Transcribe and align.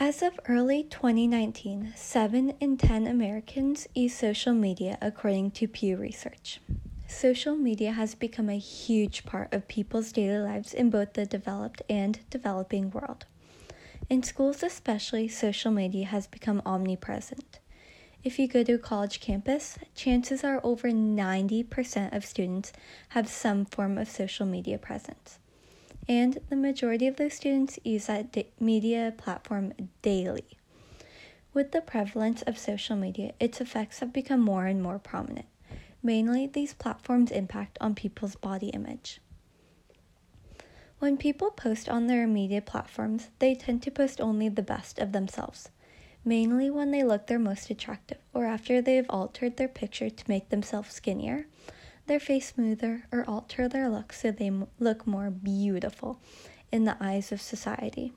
As 0.00 0.22
of 0.22 0.38
early 0.48 0.84
2019, 0.84 1.92
7 1.96 2.50
in 2.60 2.76
10 2.76 3.08
Americans 3.08 3.88
use 3.96 4.14
social 4.14 4.54
media, 4.54 4.96
according 5.02 5.50
to 5.50 5.66
Pew 5.66 5.96
Research. 5.96 6.60
Social 7.08 7.56
media 7.56 7.90
has 7.90 8.14
become 8.14 8.48
a 8.48 8.58
huge 8.58 9.24
part 9.24 9.52
of 9.52 9.66
people's 9.66 10.12
daily 10.12 10.38
lives 10.38 10.72
in 10.72 10.88
both 10.88 11.14
the 11.14 11.26
developed 11.26 11.82
and 11.90 12.20
developing 12.30 12.92
world. 12.92 13.26
In 14.08 14.22
schools, 14.22 14.62
especially, 14.62 15.26
social 15.26 15.72
media 15.72 16.06
has 16.06 16.28
become 16.28 16.62
omnipresent. 16.64 17.58
If 18.22 18.38
you 18.38 18.46
go 18.46 18.62
to 18.62 18.74
a 18.74 18.78
college 18.78 19.18
campus, 19.18 19.78
chances 19.96 20.44
are 20.44 20.60
over 20.62 20.92
90% 20.92 22.14
of 22.14 22.24
students 22.24 22.72
have 23.08 23.28
some 23.28 23.64
form 23.64 23.98
of 23.98 24.08
social 24.08 24.46
media 24.46 24.78
presence 24.78 25.40
and 26.08 26.38
the 26.48 26.56
majority 26.56 27.06
of 27.06 27.16
those 27.16 27.34
students 27.34 27.78
use 27.84 28.06
that 28.06 28.32
da- 28.32 28.50
media 28.58 29.12
platform 29.16 29.72
daily. 30.00 30.46
With 31.52 31.72
the 31.72 31.80
prevalence 31.80 32.42
of 32.42 32.58
social 32.58 32.96
media, 32.96 33.32
its 33.38 33.60
effects 33.60 34.00
have 34.00 34.12
become 34.12 34.40
more 34.40 34.66
and 34.66 34.82
more 34.82 34.98
prominent. 34.98 35.46
Mainly, 36.02 36.46
these 36.46 36.74
platforms 36.74 37.30
impact 37.30 37.76
on 37.80 37.94
people's 37.94 38.36
body 38.36 38.68
image. 38.68 39.20
When 40.98 41.16
people 41.16 41.50
post 41.50 41.88
on 41.88 42.06
their 42.06 42.26
media 42.26 42.60
platforms, 42.60 43.28
they 43.38 43.54
tend 43.54 43.82
to 43.82 43.90
post 43.90 44.20
only 44.20 44.48
the 44.48 44.62
best 44.62 44.98
of 44.98 45.12
themselves, 45.12 45.70
mainly 46.24 46.70
when 46.70 46.90
they 46.90 47.04
look 47.04 47.26
their 47.26 47.38
most 47.38 47.70
attractive 47.70 48.18
or 48.34 48.46
after 48.46 48.80
they 48.80 48.96
have 48.96 49.10
altered 49.10 49.56
their 49.56 49.68
picture 49.68 50.10
to 50.10 50.24
make 50.28 50.48
themselves 50.48 50.92
skinnier 50.92 51.46
their 52.08 52.18
face 52.18 52.48
smoother, 52.48 53.04
or 53.12 53.24
alter 53.28 53.68
their 53.68 53.88
look 53.88 54.12
so 54.12 54.30
they 54.30 54.50
look 54.78 55.06
more 55.06 55.30
beautiful 55.30 56.18
in 56.72 56.84
the 56.84 56.96
eyes 57.00 57.30
of 57.30 57.40
society. 57.40 58.12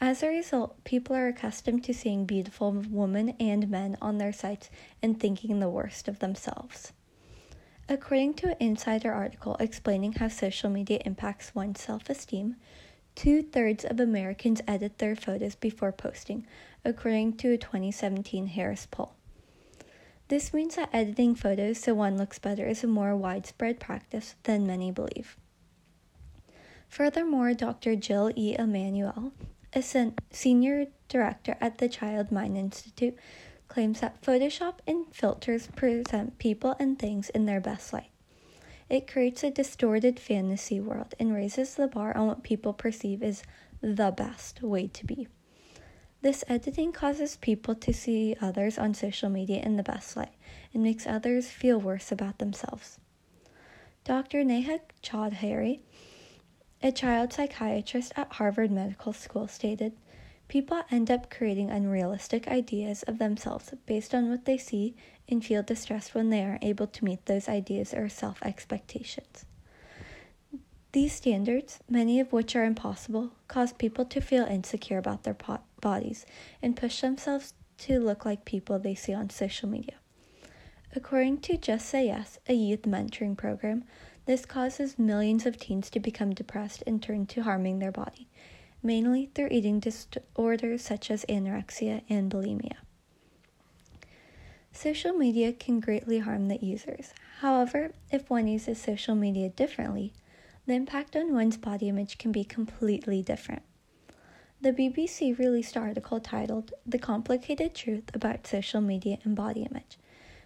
As 0.00 0.22
a 0.22 0.28
result, 0.28 0.82
people 0.84 1.14
are 1.14 1.28
accustomed 1.28 1.84
to 1.84 1.92
seeing 1.92 2.24
beautiful 2.24 2.72
women 2.72 3.36
and 3.38 3.68
men 3.68 3.98
on 4.00 4.16
their 4.16 4.32
sites 4.32 4.70
and 5.02 5.20
thinking 5.20 5.60
the 5.60 5.68
worst 5.68 6.08
of 6.08 6.20
themselves. 6.20 6.94
According 7.86 8.34
to 8.34 8.50
an 8.50 8.56
insider 8.60 9.12
article 9.12 9.56
explaining 9.60 10.12
how 10.14 10.28
social 10.28 10.70
media 10.70 11.00
impacts 11.04 11.54
one's 11.54 11.82
self 11.82 12.08
esteem, 12.08 12.56
two 13.14 13.42
thirds 13.42 13.84
of 13.84 14.00
Americans 14.00 14.62
edit 14.66 14.98
their 14.98 15.16
photos 15.16 15.54
before 15.54 15.92
posting, 15.92 16.46
according 16.84 17.36
to 17.38 17.52
a 17.52 17.58
2017 17.58 18.46
Harris 18.46 18.86
poll. 18.90 19.12
This 20.30 20.54
means 20.54 20.76
that 20.76 20.90
editing 20.92 21.34
photos 21.34 21.80
so 21.80 21.92
one 21.92 22.16
looks 22.16 22.38
better 22.38 22.64
is 22.64 22.84
a 22.84 22.86
more 22.86 23.16
widespread 23.16 23.80
practice 23.80 24.36
than 24.44 24.64
many 24.64 24.92
believe. 24.92 25.36
Furthermore, 26.88 27.52
Dr. 27.52 27.96
Jill 27.96 28.30
E. 28.36 28.54
Emanuel, 28.56 29.32
a 29.72 29.82
sen- 29.82 30.14
senior 30.30 30.86
director 31.08 31.56
at 31.60 31.78
the 31.78 31.88
Child 31.88 32.30
Mind 32.30 32.56
Institute, 32.56 33.16
claims 33.66 33.98
that 34.02 34.22
Photoshop 34.22 34.74
and 34.86 35.12
filters 35.12 35.66
present 35.74 36.38
people 36.38 36.76
and 36.78 36.96
things 36.96 37.30
in 37.30 37.46
their 37.46 37.60
best 37.60 37.92
light. 37.92 38.12
It 38.88 39.10
creates 39.10 39.42
a 39.42 39.50
distorted 39.50 40.20
fantasy 40.20 40.78
world 40.78 41.12
and 41.18 41.34
raises 41.34 41.74
the 41.74 41.88
bar 41.88 42.16
on 42.16 42.28
what 42.28 42.44
people 42.44 42.72
perceive 42.72 43.24
as 43.24 43.42
the 43.80 44.12
best 44.12 44.62
way 44.62 44.86
to 44.86 45.04
be. 45.04 45.26
This 46.22 46.44
editing 46.48 46.92
causes 46.92 47.36
people 47.36 47.74
to 47.76 47.94
see 47.94 48.36
others 48.42 48.78
on 48.78 48.92
social 48.92 49.30
media 49.30 49.62
in 49.62 49.76
the 49.76 49.82
best 49.82 50.16
light 50.16 50.34
and 50.74 50.82
makes 50.82 51.06
others 51.06 51.48
feel 51.48 51.80
worse 51.80 52.12
about 52.12 52.38
themselves. 52.38 52.98
Dr. 54.04 54.44
Neha 54.44 54.80
Chaudhary, 55.02 55.80
a 56.82 56.92
child 56.92 57.32
psychiatrist 57.32 58.12
at 58.16 58.32
Harvard 58.34 58.70
Medical 58.70 59.12
School, 59.14 59.48
stated 59.48 59.94
People 60.48 60.82
end 60.90 61.10
up 61.10 61.30
creating 61.30 61.70
unrealistic 61.70 62.48
ideas 62.48 63.02
of 63.04 63.18
themselves 63.18 63.72
based 63.86 64.14
on 64.14 64.28
what 64.28 64.46
they 64.46 64.58
see 64.58 64.96
and 65.28 65.44
feel 65.44 65.62
distressed 65.62 66.14
when 66.14 66.28
they 66.28 66.42
aren't 66.42 66.64
able 66.64 66.88
to 66.88 67.04
meet 67.04 67.24
those 67.26 67.48
ideas 67.48 67.94
or 67.94 68.08
self 68.08 68.42
expectations. 68.42 69.44
These 70.92 71.12
standards, 71.12 71.78
many 71.88 72.18
of 72.18 72.32
which 72.32 72.56
are 72.56 72.64
impossible, 72.64 73.30
cause 73.46 73.72
people 73.72 74.04
to 74.06 74.20
feel 74.20 74.44
insecure 74.44 74.98
about 74.98 75.22
their 75.22 75.34
po- 75.34 75.60
bodies 75.80 76.26
and 76.62 76.76
push 76.76 77.00
themselves 77.00 77.54
to 77.78 77.98
look 77.98 78.24
like 78.24 78.44
people 78.44 78.78
they 78.78 78.94
see 78.94 79.14
on 79.14 79.30
social 79.30 79.68
media. 79.68 79.94
According 80.94 81.38
to 81.42 81.56
Just 81.56 81.86
Say 81.86 82.06
Yes, 82.06 82.38
a 82.48 82.52
youth 82.52 82.82
mentoring 82.82 83.36
program, 83.36 83.84
this 84.26 84.44
causes 84.44 84.98
millions 84.98 85.46
of 85.46 85.56
teens 85.56 85.88
to 85.90 86.00
become 86.00 86.34
depressed 86.34 86.82
and 86.86 87.02
turn 87.02 87.26
to 87.26 87.42
harming 87.42 87.78
their 87.78 87.92
body, 87.92 88.28
mainly 88.82 89.30
through 89.34 89.48
eating 89.50 89.80
disorders 89.80 90.82
such 90.82 91.10
as 91.10 91.24
anorexia 91.28 92.02
and 92.08 92.30
bulimia. 92.30 92.76
Social 94.72 95.12
media 95.12 95.52
can 95.52 95.80
greatly 95.80 96.20
harm 96.20 96.48
the 96.48 96.64
users. 96.64 97.12
However, 97.40 97.92
if 98.10 98.30
one 98.30 98.46
uses 98.46 98.80
social 98.80 99.14
media 99.14 99.48
differently, 99.48 100.12
the 100.66 100.74
impact 100.74 101.16
on 101.16 101.34
one's 101.34 101.56
body 101.56 101.88
image 101.88 102.18
can 102.18 102.30
be 102.32 102.44
completely 102.44 103.22
different. 103.22 103.62
The 104.62 104.74
BBC 104.74 105.38
released 105.38 105.74
an 105.76 105.84
article 105.84 106.20
titled 106.20 106.74
The 106.84 106.98
Complicated 106.98 107.74
Truth 107.74 108.10
About 108.12 108.46
Social 108.46 108.82
Media 108.82 109.16
and 109.24 109.34
Body 109.34 109.62
Image, 109.62 109.96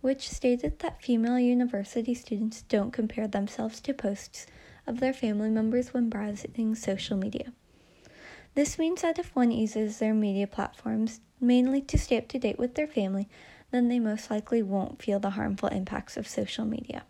which 0.00 0.28
stated 0.28 0.78
that 0.78 1.02
female 1.02 1.40
university 1.40 2.14
students 2.14 2.62
don't 2.62 2.92
compare 2.92 3.26
themselves 3.26 3.80
to 3.80 3.92
posts 3.92 4.46
of 4.86 5.00
their 5.00 5.12
family 5.12 5.50
members 5.50 5.92
when 5.92 6.08
browsing 6.08 6.76
social 6.76 7.16
media. 7.16 7.52
This 8.54 8.78
means 8.78 9.02
that 9.02 9.18
if 9.18 9.34
one 9.34 9.50
uses 9.50 9.98
their 9.98 10.14
media 10.14 10.46
platforms 10.46 11.18
mainly 11.40 11.82
to 11.82 11.98
stay 11.98 12.18
up 12.18 12.28
to 12.28 12.38
date 12.38 12.60
with 12.60 12.76
their 12.76 12.86
family, 12.86 13.28
then 13.72 13.88
they 13.88 13.98
most 13.98 14.30
likely 14.30 14.62
won't 14.62 15.02
feel 15.02 15.18
the 15.18 15.30
harmful 15.30 15.68
impacts 15.70 16.16
of 16.16 16.28
social 16.28 16.64
media. 16.64 17.02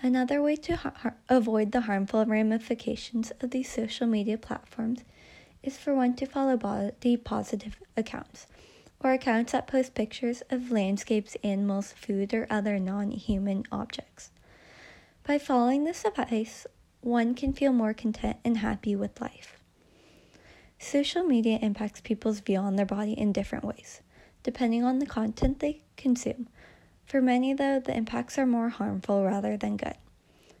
Another 0.00 0.40
way 0.40 0.56
to 0.56 0.76
ha- 0.76 1.12
avoid 1.28 1.72
the 1.72 1.82
harmful 1.82 2.24
ramifications 2.24 3.32
of 3.42 3.50
these 3.50 3.70
social 3.70 4.06
media 4.06 4.38
platforms 4.38 5.04
is 5.62 5.78
for 5.78 5.94
one 5.94 6.14
to 6.16 6.26
follow 6.26 6.56
body 6.56 7.16
positive 7.16 7.76
accounts, 7.96 8.46
or 9.00 9.12
accounts 9.12 9.52
that 9.52 9.66
post 9.66 9.94
pictures 9.94 10.42
of 10.50 10.70
landscapes, 10.70 11.36
animals, 11.42 11.92
food, 11.92 12.34
or 12.34 12.46
other 12.50 12.78
non 12.78 13.10
human 13.10 13.64
objects. 13.70 14.30
By 15.26 15.38
following 15.38 15.84
this 15.84 16.04
advice, 16.04 16.66
one 17.00 17.34
can 17.34 17.52
feel 17.52 17.72
more 17.72 17.94
content 17.94 18.38
and 18.44 18.58
happy 18.58 18.96
with 18.96 19.20
life. 19.20 19.58
Social 20.78 21.22
media 21.22 21.58
impacts 21.62 22.00
people's 22.00 22.40
view 22.40 22.58
on 22.58 22.76
their 22.76 22.86
body 22.86 23.12
in 23.12 23.32
different 23.32 23.64
ways, 23.64 24.00
depending 24.42 24.82
on 24.82 24.98
the 24.98 25.06
content 25.06 25.60
they 25.60 25.82
consume. 25.96 26.48
For 27.06 27.20
many, 27.20 27.54
though, 27.54 27.78
the 27.78 27.96
impacts 27.96 28.38
are 28.38 28.46
more 28.46 28.68
harmful 28.68 29.24
rather 29.24 29.56
than 29.56 29.76
good. 29.76 29.96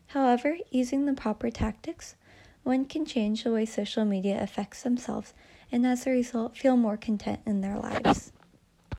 However, 0.08 0.58
using 0.70 1.06
the 1.06 1.14
proper 1.14 1.50
tactics, 1.50 2.14
one 2.62 2.84
can 2.84 3.04
change 3.04 3.44
the 3.44 3.52
way 3.52 3.64
social 3.64 4.04
media 4.04 4.42
affects 4.42 4.82
themselves 4.82 5.34
and 5.70 5.86
as 5.86 6.06
a 6.06 6.10
result 6.10 6.56
feel 6.56 6.76
more 6.76 6.96
content 6.96 7.40
in 7.46 7.60
their 7.60 7.78
lives. 7.78 8.32